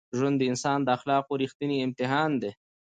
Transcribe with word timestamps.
ژوند 0.17 0.35
د 0.39 0.43
انسان 0.51 0.79
د 0.83 0.87
اخلاقو 0.97 1.39
رښتینی 1.43 1.77
امتحان 1.85 2.31
دی. 2.41 2.51